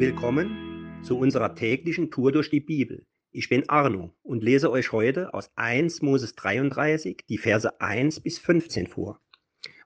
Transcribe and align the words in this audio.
Willkommen 0.00 1.02
zu 1.02 1.18
unserer 1.18 1.54
täglichen 1.54 2.10
Tour 2.10 2.32
durch 2.32 2.48
die 2.48 2.60
Bibel. 2.60 3.04
Ich 3.32 3.50
bin 3.50 3.68
Arno 3.68 4.14
und 4.22 4.42
lese 4.42 4.70
euch 4.70 4.92
heute 4.92 5.34
aus 5.34 5.50
1 5.56 6.00
Moses 6.00 6.34
33 6.36 7.26
die 7.28 7.36
Verse 7.36 7.78
1 7.82 8.20
bis 8.20 8.38
15 8.38 8.86
vor. 8.86 9.20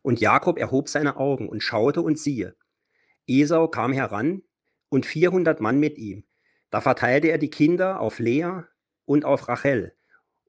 Und 0.02 0.20
Jakob 0.20 0.56
erhob 0.56 0.88
seine 0.88 1.16
Augen 1.16 1.48
und 1.48 1.64
schaute 1.64 2.00
und 2.00 2.16
siehe. 2.16 2.54
Esau 3.26 3.66
kam 3.66 3.92
heran 3.92 4.42
und 4.88 5.04
400 5.04 5.60
Mann 5.60 5.80
mit 5.80 5.98
ihm. 5.98 6.22
Da 6.70 6.80
verteilte 6.80 7.26
er 7.26 7.38
die 7.38 7.50
Kinder 7.50 7.98
auf 7.98 8.20
Lea 8.20 8.62
und 9.06 9.24
auf 9.24 9.48
Rachel 9.48 9.96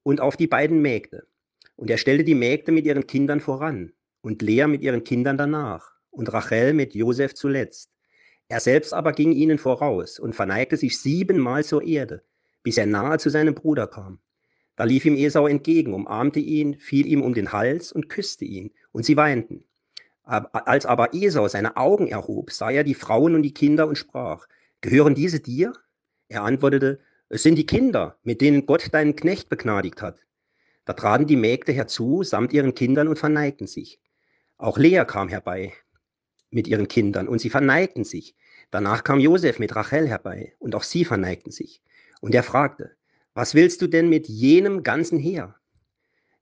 und 0.04 0.22
auf 0.22 0.38
die 0.38 0.46
beiden 0.46 0.84
Mägde. 0.84 1.26
Und 1.76 1.90
er 1.90 1.98
stellte 1.98 2.24
die 2.24 2.36
Mägde 2.36 2.72
mit 2.72 2.86
ihren 2.86 3.08
Kindern 3.08 3.40
voran 3.40 3.94
und 4.22 4.44
Lea 4.44 4.68
mit 4.68 4.84
ihren 4.84 5.04
Kindern 5.04 5.40
danach 5.40 5.96
und 6.12 6.32
Rachel 6.32 6.74
mit 6.74 6.94
Josef 6.94 7.34
zuletzt. 7.34 7.95
Er 8.48 8.60
selbst 8.60 8.94
aber 8.94 9.12
ging 9.12 9.32
ihnen 9.32 9.58
voraus 9.58 10.20
und 10.20 10.36
verneigte 10.36 10.78
sich 10.78 11.00
siebenmal 11.00 11.64
zur 11.64 11.84
Erde, 11.84 12.24
bis 12.64 12.78
er 12.78 12.86
nahe 12.86 13.18
zu 13.18 13.30
seinem 13.30 13.56
Bruder 13.56 13.88
kam. 13.88 14.20
Da 14.76 14.84
lief 14.84 15.06
ihm 15.06 15.16
Esau 15.16 15.48
entgegen, 15.48 15.94
umarmte 15.94 16.40
ihn, 16.40 16.78
fiel 16.78 17.08
ihm 17.08 17.22
um 17.22 17.34
den 17.34 17.52
Hals 17.52 17.92
und 17.92 18.10
küsste 18.10 18.46
ihn, 18.46 18.72
und 18.92 19.06
sie 19.06 19.18
weinten. 19.18 19.64
Als 20.24 20.86
aber 20.86 21.14
Esau 21.14 21.48
seine 21.48 21.78
Augen 21.78 22.08
erhob, 22.08 22.52
sah 22.52 22.72
er 22.72 22.84
die 22.84 22.94
Frauen 22.94 23.36
und 23.36 23.44
die 23.44 23.54
Kinder 23.54 23.88
und 23.88 23.98
sprach, 23.98 24.48
Gehören 24.82 25.16
diese 25.16 25.40
dir? 25.40 25.74
Er 26.28 26.44
antwortete, 26.44 27.00
Es 27.30 27.44
sind 27.44 27.56
die 27.56 27.66
Kinder, 27.66 28.18
mit 28.24 28.42
denen 28.42 28.66
Gott 28.66 28.94
deinen 28.94 29.16
Knecht 29.16 29.50
begnadigt 29.50 30.02
hat. 30.02 30.20
Da 30.84 30.94
traten 30.94 31.26
die 31.26 31.36
Mägde 31.36 31.72
herzu, 31.72 32.24
samt 32.24 32.54
ihren 32.54 32.76
Kindern, 32.76 33.08
und 33.08 33.18
verneigten 33.18 33.68
sich. 33.68 34.00
Auch 34.58 34.78
Lea 34.78 35.04
kam 35.06 35.30
herbei, 35.30 35.74
mit 36.56 36.68
ihren 36.68 36.88
Kindern 36.88 37.28
und 37.28 37.40
sie 37.40 37.52
verneigten 37.52 38.04
sich. 38.04 38.34
Danach 38.72 39.04
kam 39.04 39.20
Josef 39.20 39.60
mit 39.60 39.76
Rachel 39.76 40.08
herbei 40.08 40.54
und 40.58 40.74
auch 40.74 40.84
sie 40.84 41.06
verneigten 41.06 41.52
sich. 41.52 41.84
Und 42.22 42.34
er 42.34 42.44
fragte, 42.44 42.96
was 43.36 43.54
willst 43.54 43.82
du 43.82 43.88
denn 43.88 44.10
mit 44.10 44.28
jenem 44.28 44.82
ganzen 44.82 45.20
Heer, 45.20 45.56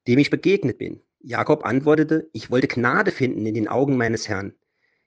dem 0.08 0.20
ich 0.20 0.30
begegnet 0.30 0.78
bin? 0.78 1.02
Jakob 1.20 1.66
antwortete, 1.66 2.30
ich 2.32 2.52
wollte 2.52 2.68
Gnade 2.68 3.12
finden 3.12 3.46
in 3.46 3.56
den 3.56 3.68
Augen 3.68 3.98
meines 3.98 4.30
Herrn. 4.30 4.54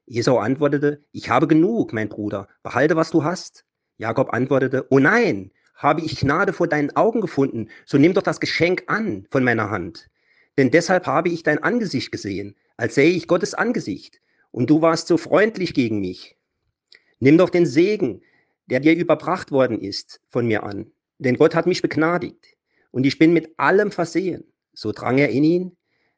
Esau 0.07 0.39
antwortete, 0.39 1.05
ich 1.13 1.31
habe 1.31 1.47
genug, 1.47 1.93
mein 1.93 2.09
Bruder, 2.09 2.49
behalte, 2.63 2.97
was 2.97 3.11
du 3.11 3.23
hast. 3.25 3.65
Jakob 3.99 4.33
antwortete, 4.33 4.87
oh 4.91 4.99
nein, 4.99 5.53
habe 5.75 6.01
ich 6.01 6.19
Gnade 6.21 6.53
vor 6.53 6.69
deinen 6.69 6.95
Augen 6.97 7.21
gefunden, 7.21 7.69
so 7.85 7.99
nimm 7.99 8.15
doch 8.15 8.23
das 8.23 8.41
Geschenk 8.41 8.85
an 8.87 9.27
von 9.31 9.45
meiner 9.45 9.71
Hand. 9.71 10.09
Denn 10.59 10.71
deshalb 10.71 11.07
habe 11.07 11.29
ich 11.29 11.43
dein 11.43 11.63
Angesicht 11.63 12.11
gesehen, 12.11 12.57
als 12.77 12.95
sähe 12.95 13.11
ich 13.11 13.29
Gottes 13.29 13.55
Angesicht 13.55 14.21
und 14.57 14.71
du 14.71 14.81
warst 14.81 15.07
so 15.07 15.19
freundlich 15.19 15.75
gegen 15.75 16.01
mich. 16.01 16.35
Nimm 17.21 17.37
doch 17.37 17.51
den 17.51 17.67
Segen, 17.67 18.23
der 18.65 18.81
dir 18.81 18.97
überbracht 18.97 19.51
worden 19.53 19.79
ist, 19.79 20.19
von 20.31 20.47
mir 20.47 20.63
an, 20.63 20.91
denn 21.19 21.37
Gott 21.37 21.55
hat 21.55 21.67
mich 21.67 21.83
begnadigt 21.83 22.57
und 22.91 23.05
ich 23.05 23.19
bin 23.19 23.35
mit 23.35 23.51
allem 23.59 23.91
versehen. 23.93 24.45
So 24.73 24.93
drang 24.93 25.19
er 25.19 25.29
in 25.29 25.45
ihn, 25.45 25.77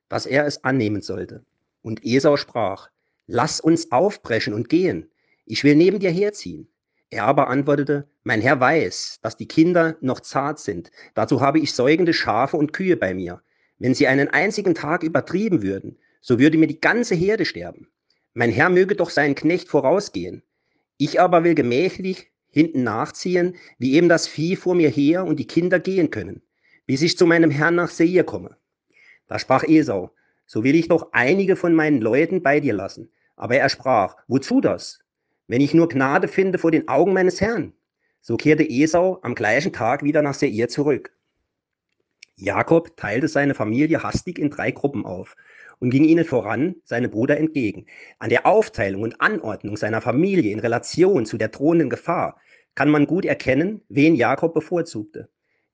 dass 0.09 0.25
er 0.25 0.47
es 0.47 0.63
annehmen 0.63 1.03
sollte. 1.03 1.45
Und 1.83 2.05
Esau 2.05 2.37
sprach, 2.37 2.91
lass 3.27 3.59
uns 3.59 3.91
aufbrechen 3.91 4.55
und 4.55 4.69
gehen, 4.69 5.11
ich 5.45 5.65
will 5.65 5.75
neben 5.75 5.99
dir 5.99 6.13
herziehen. 6.13 6.69
Er 7.11 7.25
aber 7.25 7.49
antwortete, 7.49 8.07
mein 8.23 8.41
Herr 8.41 8.61
weiß, 8.61 9.19
dass 9.21 9.37
die 9.37 9.49
Kinder 9.49 9.97
noch 10.01 10.21
zart 10.21 10.61
sind, 10.61 10.93
dazu 11.15 11.41
habe 11.41 11.59
ich 11.59 11.73
säugende 11.73 12.15
Schafe 12.15 12.57
und 12.57 12.73
Kühe 12.73 12.97
bei 12.97 13.15
mir. 13.15 13.43
Wenn 13.81 13.95
sie 13.95 14.07
einen 14.07 14.29
einzigen 14.29 14.77
Tag 14.77 15.03
übertrieben 15.03 15.61
würden, 15.63 15.99
so 16.21 16.39
würde 16.39 16.57
mir 16.57 16.69
die 16.69 16.81
ganze 16.81 17.17
Herde 17.17 17.45
sterben. 17.45 17.89
Mein 18.39 18.53
Herr 18.53 18.71
möge 18.71 18.95
doch 18.95 19.11
seinen 19.11 19.35
Knecht 19.35 19.69
vorausgehen. 19.69 20.45
Ich 20.97 21.21
aber 21.21 21.43
will 21.43 21.57
gemächlich 21.57 22.31
hinten 22.53 22.85
nachziehen, 22.85 23.57
wie 23.79 23.95
eben 23.95 24.09
das 24.09 24.29
Vieh 24.29 24.55
vor 24.55 24.77
mir 24.77 24.91
her 24.91 25.25
und 25.25 25.41
die 25.41 25.47
Kinder 25.49 25.81
gehen 25.81 26.13
können, 26.13 26.43
bis 26.87 27.03
ich 27.03 27.19
zu 27.19 27.27
meinem 27.27 27.51
Herrn 27.51 27.75
nach 27.75 27.91
Seir 27.91 28.23
komme. 28.23 28.57
Da 29.27 29.41
sprach 29.41 29.65
Esau, 29.65 30.13
so 30.47 30.63
will 30.63 30.77
ich 30.77 30.87
doch 30.87 31.09
einige 31.11 31.57
von 31.57 31.75
meinen 31.75 32.01
Leuten 32.01 32.41
bei 32.41 32.61
dir 32.61 32.75
lassen. 32.75 33.11
Aber 33.35 33.57
er 33.57 33.69
sprach, 33.69 34.15
wozu 34.29 34.61
das? 34.61 35.01
Wenn 35.49 35.61
ich 35.61 35.75
nur 35.75 35.89
Gnade 35.89 36.29
finde 36.29 36.59
vor 36.59 36.71
den 36.71 36.87
Augen 36.87 37.15
meines 37.15 37.41
Herrn. 37.41 37.73
So 38.21 38.37
kehrte 38.37 38.71
Esau 38.71 39.19
am 39.23 39.35
gleichen 39.35 39.73
Tag 39.73 40.05
wieder 40.05 40.23
nach 40.23 40.35
Seir 40.35 40.69
zurück. 40.69 41.11
Jakob 42.41 42.97
teilte 42.97 43.27
seine 43.27 43.55
Familie 43.55 44.05
hastig 44.05 44.39
in 44.39 44.51
drei 44.51 44.71
Gruppen 44.71 45.05
auf 45.05 45.35
und 45.81 45.91
ging 45.91 46.05
ihnen 46.05 46.25
voran, 46.25 46.77
seinem 46.85 47.11
Bruder 47.11 47.37
entgegen. 47.37 47.87
An 48.21 48.31
der 48.31 48.47
Aufteilung 48.47 49.03
und 49.03 49.21
Anordnung 49.21 49.77
seiner 49.77 50.01
Familie 50.01 50.53
in 50.53 50.61
Relation 50.61 51.27
zu 51.27 51.37
der 51.37 51.49
drohenden 51.49 51.91
Gefahr 51.91 52.41
kann 52.77 52.91
man 52.91 53.07
gut 53.07 53.25
erkennen, 53.25 53.83
wen 53.89 54.15
Jakob 54.15 54.55
bevorzugte. 54.55 55.29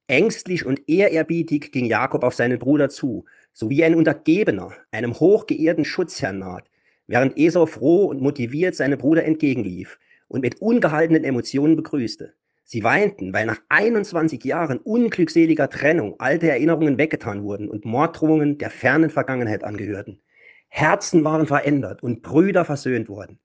Ängstlich 0.07 0.65
und 0.65 0.89
ehrerbietig 0.89 1.71
ging 1.71 1.85
Jakob 1.85 2.25
auf 2.25 2.35
seinen 2.35 2.59
Bruder 2.59 2.89
zu, 2.89 3.27
so 3.53 3.69
wie 3.69 3.85
ein 3.85 3.95
Untergebener 3.95 4.73
einem 4.91 5.21
hochgeehrten 5.21 5.85
Schutzherrn 5.85 6.39
naht, 6.39 6.71
während 7.07 7.37
Esau 7.37 7.67
froh 7.67 8.07
und 8.07 8.23
motiviert 8.23 8.75
seinem 8.75 8.99
Bruder 8.99 9.25
entgegenlief 9.25 9.99
und 10.29 10.41
mit 10.41 10.63
ungehaltenen 10.63 11.25
Emotionen 11.25 11.77
begrüßte. 11.77 12.33
Sie 12.67 12.83
weinten, 12.83 13.35
weil 13.35 13.45
nach 13.45 13.61
21 13.69 14.43
Jahren 14.43 14.79
unglückseliger 14.79 15.69
Trennung 15.69 16.17
alte 16.19 16.49
Erinnerungen 16.49 16.97
weggetan 16.97 17.45
wurden 17.45 17.69
und 17.69 17.85
Morddrohungen 17.85 18.57
der 18.57 18.71
fernen 18.71 19.11
Vergangenheit 19.11 19.65
angehörten. 19.65 20.23
Herzen 20.69 21.23
waren 21.25 21.47
verändert 21.47 22.03
und 22.03 22.23
Brüder 22.23 22.65
versöhnt 22.65 23.09
worden. 23.09 23.39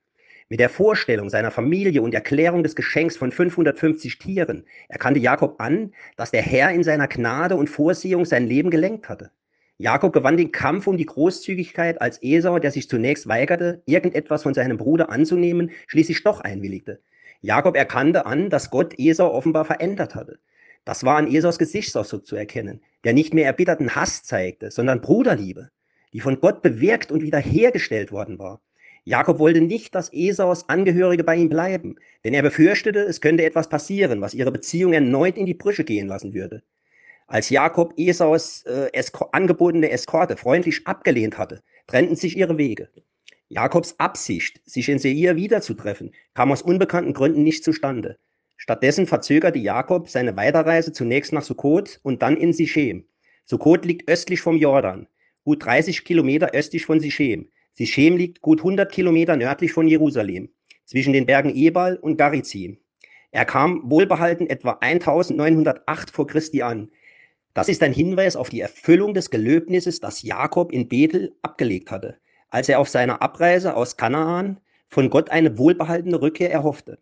Mit 0.47 0.61
der 0.61 0.69
Vorstellung 0.69 1.29
seiner 1.29 1.51
Familie 1.51 2.01
und 2.01 2.15
Erklärung 2.15 2.63
des 2.63 2.75
Geschenks 2.75 3.17
von 3.17 3.31
550 3.31 4.17
Tieren 4.17 4.65
erkannte 4.87 5.19
Jakob 5.19 5.61
an, 5.61 5.93
dass 6.15 6.31
der 6.31 6.41
Herr 6.41 6.71
in 6.71 6.81
seiner 6.81 7.07
Gnade 7.07 7.55
und 7.55 7.69
Vorsehung 7.69 8.25
sein 8.25 8.47
Leben 8.47 8.71
gelenkt 8.71 9.09
hatte. 9.09 9.31
Jakob 9.77 10.11
gewann 10.11 10.37
den 10.37 10.51
Kampf 10.51 10.87
um 10.87 10.97
die 10.97 11.05
Großzügigkeit, 11.05 12.01
als 12.01 12.23
Esau, 12.23 12.57
der 12.57 12.71
sich 12.71 12.89
zunächst 12.89 13.27
weigerte, 13.27 13.83
irgendetwas 13.85 14.43
von 14.43 14.53
seinem 14.53 14.77
Bruder 14.77 15.09
anzunehmen, 15.09 15.71
schließlich 15.87 16.23
doch 16.23 16.41
einwilligte. 16.41 17.01
Jakob 17.41 17.75
erkannte 17.77 18.25
an, 18.25 18.49
dass 18.49 18.69
Gott 18.69 18.93
Esau 18.97 19.31
offenbar 19.33 19.65
verändert 19.65 20.15
hatte. 20.15 20.39
Das 20.83 21.03
war 21.03 21.17
an 21.17 21.33
Esaus 21.33 21.57
Gesichtsausdruck 21.57 22.25
zu 22.25 22.35
erkennen, 22.35 22.81
der 23.03 23.13
nicht 23.13 23.33
mehr 23.33 23.45
erbitterten 23.45 23.95
Hass 23.95 24.23
zeigte, 24.23 24.71
sondern 24.71 25.01
Bruderliebe, 25.01 25.69
die 26.13 26.19
von 26.19 26.39
Gott 26.39 26.61
bewirkt 26.61 27.11
und 27.11 27.21
wiederhergestellt 27.21 28.11
worden 28.11 28.39
war. 28.39 28.61
Jakob 29.05 29.39
wollte 29.39 29.61
nicht, 29.61 29.95
dass 29.95 30.11
Esaus 30.11 30.67
Angehörige 30.67 31.23
bei 31.23 31.35
ihm 31.35 31.49
bleiben, 31.49 31.95
denn 32.23 32.33
er 32.33 32.41
befürchtete, 32.41 32.99
es 32.99 33.21
könnte 33.21 33.45
etwas 33.45 33.69
passieren, 33.69 34.19
was 34.21 34.33
ihre 34.33 34.51
Beziehung 34.51 34.93
erneut 34.93 35.37
in 35.37 35.45
die 35.45 35.53
Brüche 35.53 35.83
gehen 35.83 36.07
lassen 36.07 36.33
würde. 36.33 36.63
Als 37.27 37.49
Jakob 37.49 37.93
Esaus 37.97 38.63
äh, 38.63 38.89
angebotene 39.31 39.91
Eskorte 39.91 40.35
freundlich 40.35 40.85
abgelehnt 40.87 41.37
hatte, 41.37 41.61
trennten 41.87 42.15
sich 42.15 42.35
ihre 42.35 42.57
Wege. 42.57 42.89
Jakobs 43.51 43.95
Absicht, 43.97 44.61
sich 44.63 44.89
in 44.89 44.99
Seir 44.99 45.35
wiederzutreffen, 45.35 46.11
kam 46.35 46.51
aus 46.51 46.61
unbekannten 46.61 47.13
Gründen 47.13 47.41
nicht 47.41 47.63
zustande. 47.63 48.19
Stattdessen 48.57 49.07
verzögerte 49.07 49.57
Jakob 49.57 50.07
seine 50.07 50.37
Weiterreise 50.37 50.93
zunächst 50.93 51.33
nach 51.33 51.41
Sukkot 51.41 51.99
und 52.03 52.21
dann 52.21 52.37
in 52.37 52.53
Sichem. 52.53 53.07
Sukkot 53.45 53.85
liegt 53.85 54.07
östlich 54.07 54.41
vom 54.41 54.55
Jordan, 54.55 55.07
gut 55.45 55.65
30 55.65 56.05
Kilometer 56.05 56.51
östlich 56.53 56.85
von 56.85 56.99
Sichem. 56.99 57.49
Sichem 57.73 58.17
liegt 58.17 58.41
gut 58.41 58.59
100 58.59 58.91
Kilometer 58.91 59.35
nördlich 59.35 59.73
von 59.73 59.87
Jerusalem, 59.87 60.49
zwischen 60.85 61.13
den 61.13 61.25
Bergen 61.25 61.55
Ebal 61.55 61.95
und 61.95 62.17
Garizim. 62.17 62.77
Er 63.31 63.45
kam 63.45 63.81
wohlbehalten 63.89 64.47
etwa 64.47 64.77
1908 64.79 66.11
vor 66.11 66.27
Christi 66.27 66.61
an. 66.61 66.91
Das 67.55 67.67
ist 67.67 67.81
ein 67.81 67.93
Hinweis 67.93 68.35
auf 68.35 68.49
die 68.49 68.61
Erfüllung 68.61 69.15
des 69.15 69.31
Gelöbnisses, 69.31 69.99
das 69.99 70.21
Jakob 70.21 70.71
in 70.71 70.87
Bethel 70.87 71.33
abgelegt 71.41 71.89
hatte 71.89 72.19
als 72.49 72.69
er 72.69 72.79
auf 72.79 72.89
seiner 72.89 73.21
Abreise 73.21 73.75
aus 73.75 73.97
Kanaan 73.97 74.59
von 74.89 75.09
Gott 75.09 75.29
eine 75.29 75.57
wohlbehaltene 75.57 76.21
Rückkehr 76.21 76.51
erhoffte. 76.51 76.99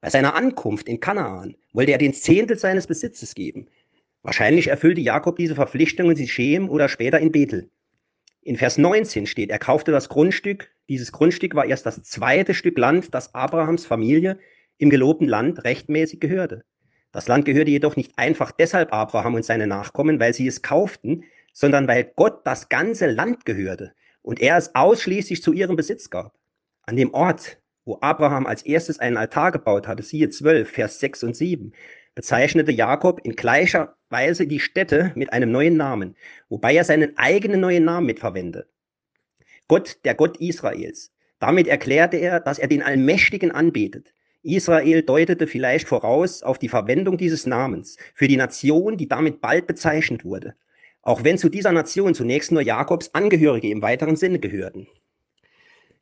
Bei 0.00 0.10
seiner 0.10 0.34
Ankunft 0.34 0.88
in 0.88 1.00
Kanaan 1.00 1.56
wollte 1.72 1.92
er 1.92 1.98
den 1.98 2.14
Zehntel 2.14 2.58
seines 2.58 2.86
Besitzes 2.86 3.34
geben. 3.34 3.66
Wahrscheinlich 4.22 4.68
erfüllte 4.68 5.00
Jakob 5.00 5.36
diese 5.36 5.54
Verpflichtung 5.54 6.10
in 6.10 6.16
Sichem 6.16 6.68
oder 6.68 6.88
später 6.88 7.18
in 7.18 7.32
Bethel. 7.32 7.70
In 8.42 8.56
Vers 8.56 8.78
19 8.78 9.26
steht, 9.26 9.50
er 9.50 9.58
kaufte 9.58 9.90
das 9.90 10.08
Grundstück. 10.08 10.70
Dieses 10.88 11.10
Grundstück 11.10 11.54
war 11.56 11.64
erst 11.64 11.86
das 11.86 12.02
zweite 12.02 12.54
Stück 12.54 12.78
Land, 12.78 13.12
das 13.14 13.34
Abrahams 13.34 13.86
Familie 13.86 14.38
im 14.78 14.90
gelobten 14.90 15.26
Land 15.26 15.64
rechtmäßig 15.64 16.20
gehörte. 16.20 16.64
Das 17.10 17.26
Land 17.26 17.44
gehörte 17.44 17.70
jedoch 17.70 17.96
nicht 17.96 18.12
einfach 18.16 18.52
deshalb 18.52 18.92
Abraham 18.92 19.34
und 19.34 19.44
seine 19.44 19.66
Nachkommen, 19.66 20.20
weil 20.20 20.34
sie 20.34 20.46
es 20.46 20.62
kauften, 20.62 21.24
sondern 21.52 21.88
weil 21.88 22.12
Gott 22.14 22.46
das 22.46 22.68
ganze 22.68 23.10
Land 23.10 23.46
gehörte 23.46 23.94
und 24.26 24.40
er 24.40 24.56
es 24.56 24.74
ausschließlich 24.74 25.40
zu 25.40 25.52
ihrem 25.52 25.76
Besitz 25.76 26.10
gab. 26.10 26.36
An 26.82 26.96
dem 26.96 27.14
Ort, 27.14 27.58
wo 27.84 27.98
Abraham 28.00 28.44
als 28.44 28.62
erstes 28.62 28.98
einen 28.98 29.16
Altar 29.16 29.52
gebaut 29.52 29.86
hatte, 29.86 30.02
siehe 30.02 30.28
12, 30.28 30.68
Vers 30.68 30.98
6 30.98 31.22
und 31.22 31.36
7, 31.36 31.72
bezeichnete 32.16 32.72
Jakob 32.72 33.20
in 33.22 33.36
gleicher 33.36 33.96
Weise 34.10 34.48
die 34.48 34.58
Städte 34.58 35.12
mit 35.14 35.32
einem 35.32 35.52
neuen 35.52 35.76
Namen, 35.76 36.16
wobei 36.48 36.74
er 36.74 36.82
seinen 36.82 37.16
eigenen 37.16 37.60
neuen 37.60 37.84
Namen 37.84 38.06
mitverwendete. 38.06 38.68
Gott, 39.68 39.98
der 40.04 40.16
Gott 40.16 40.38
Israels. 40.38 41.12
Damit 41.38 41.68
erklärte 41.68 42.16
er, 42.16 42.40
dass 42.40 42.58
er 42.58 42.66
den 42.66 42.82
Allmächtigen 42.82 43.52
anbetet. 43.52 44.12
Israel 44.42 45.02
deutete 45.02 45.46
vielleicht 45.46 45.86
voraus 45.86 46.42
auf 46.42 46.58
die 46.58 46.68
Verwendung 46.68 47.16
dieses 47.16 47.46
Namens 47.46 47.96
für 48.14 48.26
die 48.26 48.36
Nation, 48.36 48.96
die 48.96 49.06
damit 49.06 49.40
bald 49.40 49.68
bezeichnet 49.68 50.24
wurde, 50.24 50.56
auch 51.06 51.22
wenn 51.22 51.38
zu 51.38 51.48
dieser 51.48 51.70
Nation 51.70 52.14
zunächst 52.14 52.50
nur 52.50 52.62
Jakobs 52.62 53.14
Angehörige 53.14 53.70
im 53.70 53.80
weiteren 53.80 54.16
Sinne 54.16 54.40
gehörten. 54.40 54.88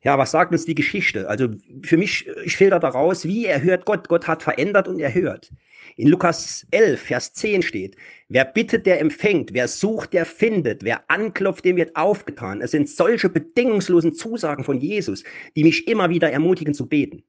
Ja, 0.01 0.17
was 0.17 0.31
sagt 0.31 0.51
uns 0.51 0.65
die 0.65 0.73
Geschichte? 0.73 1.29
Also 1.29 1.49
für 1.83 1.97
mich, 1.97 2.27
ich 2.43 2.57
filter 2.57 2.79
daraus, 2.79 3.23
wie 3.23 3.45
er 3.45 3.61
hört 3.61 3.85
Gott. 3.85 4.07
Gott 4.07 4.27
hat 4.27 4.41
verändert 4.41 4.87
und 4.87 4.99
er 4.99 5.13
hört. 5.13 5.51
In 5.95 6.07
Lukas 6.07 6.65
11, 6.71 6.99
Vers 6.99 7.33
10 7.33 7.61
steht, 7.61 7.95
wer 8.29 8.45
bittet, 8.45 8.87
der 8.87 8.99
empfängt, 8.99 9.53
wer 9.53 9.67
sucht, 9.67 10.13
der 10.13 10.25
findet, 10.25 10.83
wer 10.83 11.09
anklopft, 11.09 11.65
dem 11.65 11.75
wird 11.75 11.95
aufgetan. 11.95 12.61
Es 12.61 12.71
sind 12.71 12.89
solche 12.89 13.29
bedingungslosen 13.29 14.15
Zusagen 14.15 14.63
von 14.63 14.79
Jesus, 14.79 15.23
die 15.55 15.63
mich 15.63 15.87
immer 15.87 16.09
wieder 16.09 16.31
ermutigen 16.31 16.73
zu 16.73 16.87
beten. 16.87 17.23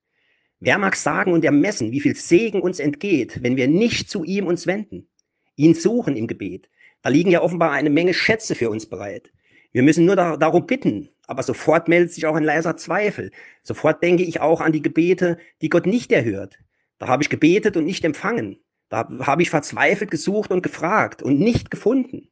Wer 0.60 0.78
mag 0.78 0.96
sagen 0.96 1.34
und 1.34 1.44
ermessen, 1.44 1.92
wie 1.92 2.00
viel 2.00 2.16
Segen 2.16 2.62
uns 2.62 2.80
entgeht, 2.80 3.42
wenn 3.42 3.58
wir 3.58 3.68
nicht 3.68 4.08
zu 4.08 4.24
ihm 4.24 4.46
uns 4.46 4.66
wenden, 4.66 5.08
ihn 5.56 5.74
suchen 5.74 6.16
im 6.16 6.26
Gebet? 6.26 6.70
Da 7.06 7.10
liegen 7.10 7.30
ja 7.30 7.40
offenbar 7.40 7.70
eine 7.70 7.88
Menge 7.88 8.12
Schätze 8.12 8.56
für 8.56 8.68
uns 8.68 8.84
bereit. 8.84 9.30
Wir 9.70 9.84
müssen 9.84 10.06
nur 10.06 10.16
da, 10.16 10.36
darum 10.36 10.66
bitten, 10.66 11.08
aber 11.28 11.44
sofort 11.44 11.86
meldet 11.86 12.12
sich 12.12 12.26
auch 12.26 12.34
ein 12.34 12.42
leiser 12.42 12.76
Zweifel. 12.76 13.30
Sofort 13.62 14.02
denke 14.02 14.24
ich 14.24 14.40
auch 14.40 14.60
an 14.60 14.72
die 14.72 14.82
Gebete, 14.82 15.38
die 15.62 15.68
Gott 15.68 15.86
nicht 15.86 16.10
erhört. 16.10 16.58
Da 16.98 17.06
habe 17.06 17.22
ich 17.22 17.30
gebetet 17.30 17.76
und 17.76 17.84
nicht 17.84 18.04
empfangen. 18.04 18.58
Da 18.88 19.08
habe 19.20 19.40
ich 19.40 19.50
verzweifelt 19.50 20.10
gesucht 20.10 20.50
und 20.50 20.64
gefragt 20.64 21.22
und 21.22 21.38
nicht 21.38 21.70
gefunden 21.70 22.26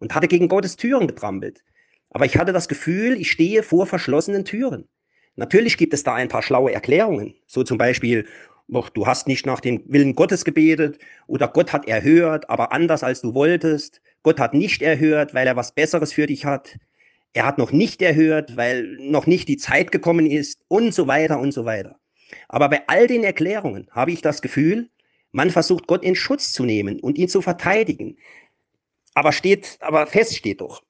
und 0.00 0.14
hatte 0.14 0.28
gegen 0.28 0.48
Gottes 0.48 0.76
Türen 0.76 1.06
getrampelt. 1.06 1.64
Aber 2.10 2.26
ich 2.26 2.36
hatte 2.36 2.52
das 2.52 2.68
Gefühl, 2.68 3.18
ich 3.18 3.30
stehe 3.30 3.62
vor 3.62 3.86
verschlossenen 3.86 4.44
Türen. 4.44 4.86
Natürlich 5.36 5.78
gibt 5.78 5.94
es 5.94 6.02
da 6.02 6.12
ein 6.12 6.28
paar 6.28 6.42
schlaue 6.42 6.74
Erklärungen, 6.74 7.36
so 7.46 7.62
zum 7.62 7.78
Beispiel, 7.78 8.26
du 8.94 9.06
hast 9.06 9.26
nicht 9.26 9.46
nach 9.46 9.60
dem 9.60 9.82
Willen 9.86 10.14
Gottes 10.14 10.44
gebetet 10.44 10.98
oder 11.26 11.48
Gott 11.48 11.72
hat 11.72 11.88
erhört, 11.88 12.48
aber 12.50 12.72
anders 12.72 13.02
als 13.02 13.20
du 13.20 13.34
wolltest. 13.34 14.00
Gott 14.22 14.38
hat 14.38 14.54
nicht 14.54 14.82
erhört, 14.82 15.34
weil 15.34 15.46
er 15.46 15.56
was 15.56 15.72
Besseres 15.72 16.12
für 16.12 16.26
dich 16.26 16.44
hat. 16.44 16.78
Er 17.32 17.46
hat 17.46 17.58
noch 17.58 17.72
nicht 17.72 18.02
erhört, 18.02 18.56
weil 18.56 18.96
noch 18.98 19.26
nicht 19.26 19.48
die 19.48 19.56
Zeit 19.56 19.92
gekommen 19.92 20.26
ist 20.26 20.60
und 20.68 20.92
so 20.92 21.06
weiter 21.06 21.38
und 21.38 21.52
so 21.52 21.64
weiter. 21.64 21.98
Aber 22.48 22.68
bei 22.68 22.82
all 22.86 23.06
den 23.06 23.24
Erklärungen 23.24 23.88
habe 23.90 24.12
ich 24.12 24.20
das 24.20 24.42
Gefühl, 24.42 24.90
man 25.32 25.50
versucht 25.50 25.86
Gott 25.86 26.02
in 26.02 26.16
Schutz 26.16 26.52
zu 26.52 26.64
nehmen 26.64 27.00
und 27.00 27.18
ihn 27.18 27.28
zu 27.28 27.40
verteidigen. 27.40 28.18
Aber 29.14 29.32
steht, 29.32 29.78
aber 29.80 30.06
fest 30.06 30.36
steht 30.36 30.60
doch, 30.60 30.82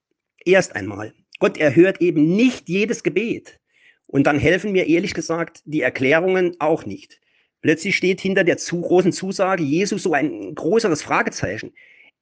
erst 0.44 0.74
einmal, 0.74 1.14
Gott 1.38 1.58
erhört 1.58 2.00
eben 2.00 2.36
nicht 2.36 2.68
jedes 2.68 3.02
Gebet. 3.02 3.58
Und 4.06 4.26
dann 4.26 4.38
helfen 4.38 4.72
mir 4.72 4.88
ehrlich 4.88 5.14
gesagt 5.14 5.62
die 5.64 5.82
Erklärungen 5.82 6.56
auch 6.58 6.84
nicht. 6.84 7.20
Plötzlich 7.62 7.96
steht 7.96 8.20
hinter 8.20 8.44
der 8.44 8.56
zu 8.56 8.80
großen 8.80 9.12
Zusage 9.12 9.62
Jesus 9.62 10.02
so 10.02 10.14
ein 10.14 10.54
größeres 10.54 11.02
Fragezeichen. 11.02 11.72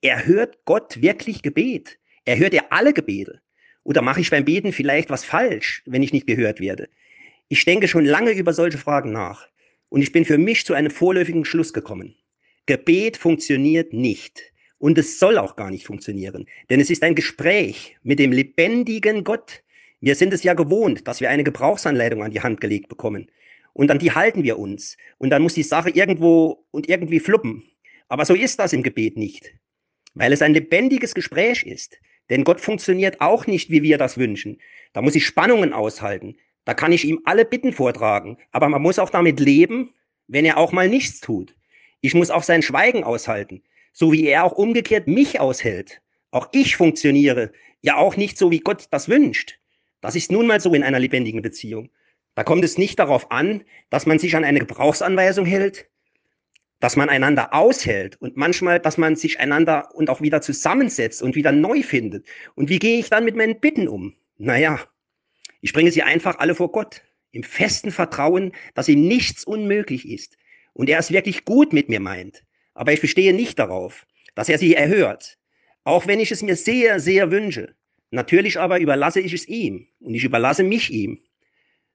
Erhört 0.01 0.59
Gott 0.65 1.03
wirklich 1.03 1.43
Gebet? 1.43 1.99
Er 2.25 2.39
alle 2.71 2.93
Gebete? 2.93 3.41
Oder 3.83 4.01
mache 4.01 4.21
ich 4.21 4.31
beim 4.31 4.45
Beten 4.45 4.73
vielleicht 4.73 5.11
was 5.11 5.25
falsch, 5.25 5.83
wenn 5.87 6.05
ich 6.05 6.13
nicht 6.13 6.27
gehört 6.27 6.61
werde? 6.61 6.89
Ich 7.49 7.65
denke 7.65 7.89
schon 7.89 8.05
lange 8.05 8.31
über 8.33 8.53
solche 8.53 8.79
Fragen 8.79 9.11
nach. 9.11 9.49
Und 9.89 10.03
ich 10.03 10.13
bin 10.13 10.25
für 10.25 10.39
mich 10.39 10.65
zu 10.65 10.75
einem 10.75 10.91
vorläufigen 10.91 11.45
Schluss 11.45 11.73
gekommen. 11.73 12.15
Gebet 12.67 13.17
funktioniert 13.17 13.93
nicht. 13.93 14.53
Und 14.79 14.99
es 14.99 15.19
soll 15.19 15.37
auch 15.37 15.57
gar 15.57 15.71
nicht 15.71 15.87
funktionieren. 15.87 16.47
Denn 16.71 16.79
es 16.79 16.91
ist 16.91 17.03
ein 17.03 17.17
Gespräch 17.17 17.97
mit 18.03 18.21
dem 18.21 18.31
lebendigen 18.31 19.25
Gott. 19.25 19.65
Wir 20.01 20.15
sind 20.15 20.33
es 20.33 20.45
ja 20.45 20.55
gewohnt, 20.55 21.09
dass 21.09 21.21
wir 21.21 21.31
eine 21.31 21.43
Gebrauchsanleitung 21.43 22.23
an 22.23 22.31
die 22.31 22.43
Hand 22.43 22.61
gelegt 22.61 22.89
bekommen. 22.89 23.31
Und 23.73 23.91
an 23.91 23.99
die 23.99 24.13
halten 24.13 24.45
wir 24.45 24.61
uns. 24.61 24.97
Und 25.17 25.31
dann 25.31 25.43
muss 25.43 25.55
die 25.55 25.65
Sache 25.65 25.91
irgendwo 25.91 26.65
und 26.71 26.89
irgendwie 26.89 27.19
fluppen. 27.19 27.65
Aber 28.09 28.25
so 28.25 28.35
ist 28.35 28.61
das 28.61 28.73
im 28.73 28.85
Gebet 28.85 29.17
nicht. 29.17 29.55
Weil 30.19 30.33
es 30.33 30.43
ein 30.43 30.53
lebendiges 30.53 31.15
Gespräch 31.15 31.63
ist. 31.63 31.97
Denn 32.29 32.45
Gott 32.45 32.61
funktioniert 32.61 33.21
auch 33.21 33.47
nicht, 33.47 33.71
wie 33.71 33.83
wir 33.83 33.99
das 33.99 34.19
wünschen. 34.19 34.61
Da 34.93 35.01
muss 35.01 35.15
ich 35.15 35.25
Spannungen 35.25 35.73
aushalten. 35.73 36.37
Da 36.65 36.75
kann 36.75 36.93
ich 36.93 37.05
ihm 37.05 37.21
alle 37.25 37.45
Bitten 37.45 37.73
vortragen. 37.73 38.37
Aber 38.51 38.69
man 38.69 38.83
muss 38.83 38.99
auch 38.99 39.11
damit 39.11 39.39
leben, 39.39 39.95
wenn 40.27 40.45
er 40.45 40.59
auch 40.59 40.73
mal 40.73 40.89
nichts 40.89 41.21
tut. 41.21 41.55
Ich 42.01 42.15
muss 42.15 42.31
auch 42.31 42.43
sein 42.43 42.63
Schweigen 42.63 43.05
aushalten. 43.05 43.63
So 43.93 44.13
wie 44.13 44.27
er 44.27 44.45
auch 44.45 44.53
umgekehrt 44.53 45.07
mich 45.07 45.39
aushält. 45.39 46.01
Auch 46.33 46.49
ich 46.53 46.77
funktioniere 46.77 47.53
ja 47.81 47.97
auch 47.97 48.17
nicht 48.17 48.39
so, 48.39 48.51
wie 48.51 48.61
Gott 48.61 48.87
das 48.91 49.09
wünscht. 49.09 49.61
Das 50.01 50.17
ist 50.17 50.33
nun 50.33 50.47
mal 50.47 50.61
so 50.61 50.75
in 50.75 50.83
einer 50.83 50.99
lebendigen 50.99 51.43
Beziehung. 51.43 51.91
Da 52.35 52.45
kommt 52.45 52.65
es 52.65 52.77
nicht 52.77 52.99
darauf 52.99 53.31
an, 53.31 53.63
dass 53.89 54.07
man 54.07 54.19
sich 54.19 54.37
an 54.37 54.45
eine 54.45 54.59
Gebrauchsanweisung 54.59 55.47
hält, 55.47 55.89
dass 56.81 56.97
man 56.97 57.09
einander 57.09 57.55
aushält 57.55 58.21
und 58.21 58.37
manchmal, 58.37 58.79
dass 58.79 58.99
man 58.99 59.17
sich 59.17 59.41
einander 59.41 59.95
und 59.95 60.11
auch 60.11 60.21
wieder 60.21 60.41
zusammensetzt 60.41 61.23
und 61.23 61.35
wieder 61.35 61.53
neu 61.53 61.83
findet. 61.83 62.27
Und 62.55 62.69
wie 62.69 62.79
gehe 62.79 62.99
ich 62.99 63.11
dann 63.11 63.25
mit 63.25 63.37
meinen 63.37 63.61
Bitten 63.61 63.89
um? 63.89 64.15
Naja, 64.37 64.81
ich 65.61 65.73
bringe 65.73 65.91
sie 65.91 66.03
einfach 66.03 66.39
alle 66.39 66.55
vor 66.55 66.71
Gott, 66.71 67.03
im 67.33 67.43
festen 67.43 67.91
Vertrauen, 67.91 68.53
dass 68.75 68.89
ihm 68.89 69.07
nichts 69.07 69.45
unmöglich 69.45 70.09
ist 70.09 70.39
und 70.73 70.89
er 70.89 70.99
es 70.99 71.11
wirklich 71.11 71.45
gut 71.45 71.73
mit 71.73 71.89
mir 71.89 72.01
meint. 72.01 72.45
Aber 72.75 72.93
ich 72.93 73.01
bestehe 73.01 73.35
nicht 73.35 73.59
darauf, 73.59 74.07
dass 74.35 74.49
er 74.49 74.59
sie 74.59 74.75
erhört, 74.75 75.37
auch 75.85 76.07
wenn 76.07 76.21
ich 76.21 76.31
es 76.31 76.43
mir 76.43 76.57
sehr, 76.57 77.01
sehr 77.01 77.31
wünsche. 77.31 77.75
Natürlich 78.11 78.59
aber 78.59 78.79
überlasse 78.79 79.21
ich 79.21 79.33
es 79.33 79.47
ihm 79.49 79.89
und 80.01 80.15
ich 80.15 80.25
überlasse 80.25 80.63
mich 80.63 80.91
ihm. 80.91 81.21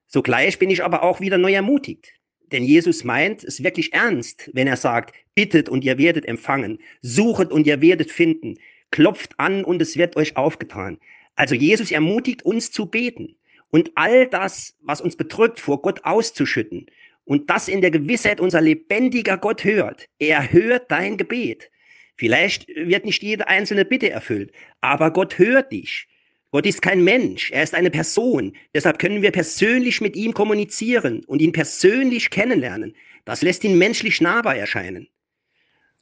Sogleich 0.06 0.58
bin 0.58 0.70
ich 0.70 0.84
aber 0.84 1.02
auch 1.02 1.20
wieder 1.20 1.38
neu 1.38 1.54
ermutigt. 1.54 2.12
Denn 2.52 2.64
Jesus 2.64 3.04
meint 3.04 3.42
es 3.42 3.62
wirklich 3.62 3.92
ernst, 3.92 4.50
wenn 4.52 4.66
er 4.66 4.76
sagt, 4.76 5.14
bittet 5.34 5.68
und 5.68 5.84
ihr 5.84 5.98
werdet 5.98 6.26
empfangen, 6.26 6.78
suchet 7.02 7.50
und 7.50 7.66
ihr 7.66 7.80
werdet 7.80 8.10
finden, 8.10 8.58
klopft 8.90 9.32
an 9.38 9.64
und 9.64 9.82
es 9.82 9.96
wird 9.96 10.16
euch 10.16 10.36
aufgetan. 10.36 10.98
Also 11.36 11.54
Jesus 11.54 11.90
ermutigt 11.90 12.44
uns 12.44 12.70
zu 12.70 12.86
beten 12.86 13.36
und 13.70 13.90
all 13.96 14.26
das, 14.26 14.76
was 14.82 15.00
uns 15.00 15.16
bedrückt, 15.16 15.58
vor 15.58 15.82
Gott 15.82 16.04
auszuschütten. 16.04 16.86
Und 17.24 17.50
das 17.50 17.68
in 17.68 17.80
der 17.80 17.90
Gewissheit, 17.90 18.38
unser 18.38 18.60
lebendiger 18.60 19.38
Gott 19.38 19.64
hört. 19.64 20.08
Er 20.18 20.52
hört 20.52 20.90
dein 20.90 21.16
Gebet. 21.16 21.70
Vielleicht 22.16 22.68
wird 22.68 23.04
nicht 23.04 23.22
jede 23.22 23.48
einzelne 23.48 23.84
Bitte 23.84 24.10
erfüllt, 24.10 24.52
aber 24.80 25.10
Gott 25.10 25.38
hört 25.38 25.72
dich. 25.72 26.06
Gott 26.54 26.66
ist 26.66 26.82
kein 26.82 27.02
Mensch, 27.02 27.50
er 27.50 27.64
ist 27.64 27.74
eine 27.74 27.90
Person. 27.90 28.52
Deshalb 28.72 29.00
können 29.00 29.22
wir 29.22 29.32
persönlich 29.32 30.00
mit 30.00 30.14
ihm 30.14 30.32
kommunizieren 30.34 31.24
und 31.24 31.42
ihn 31.42 31.50
persönlich 31.50 32.30
kennenlernen. 32.30 32.94
Das 33.24 33.42
lässt 33.42 33.64
ihn 33.64 33.76
menschlich 33.76 34.20
nahbar 34.20 34.54
erscheinen. 34.54 35.08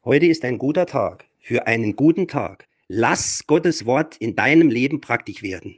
Heute 0.05 0.27
ist 0.27 0.45
ein 0.45 0.59
guter 0.59 0.85
Tag 0.85 1.25
für 1.41 1.67
einen 1.67 1.97
guten 1.97 2.29
Tag. 2.29 2.69
Lass 2.87 3.47
Gottes 3.47 3.87
Wort 3.87 4.19
in 4.19 4.37
deinem 4.37 4.69
Leben 4.69 5.01
praktisch 5.01 5.43
werden. 5.43 5.75